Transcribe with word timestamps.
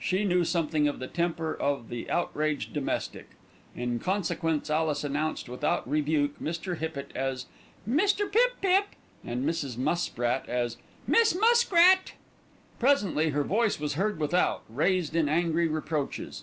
She 0.00 0.24
knew 0.24 0.42
something 0.44 0.88
of 0.88 0.98
the 0.98 1.06
temper 1.06 1.54
of 1.54 1.90
the 1.90 2.10
outraged 2.10 2.72
domestic. 2.72 3.28
In 3.76 4.00
consequence 4.00 4.68
Alice 4.68 5.04
announced 5.04 5.48
without 5.48 5.88
rebuke 5.88 6.40
Mr. 6.40 6.76
Hippitt 6.78 7.12
as 7.14 7.46
"Mr. 7.88 8.28
Pip 8.28 8.54
Pip," 8.60 8.86
and 9.24 9.46
Mrs. 9.48 9.78
Muspratt 9.78 10.48
as 10.48 10.76
"Miss 11.06 11.36
Musk 11.38 11.70
Rat." 11.72 12.14
Presently 12.80 13.28
her 13.28 13.44
voice 13.44 13.78
was 13.78 13.94
heard 13.94 14.18
without 14.18 14.64
raised 14.68 15.14
in 15.14 15.28
angry 15.28 15.68
reproaches. 15.68 16.42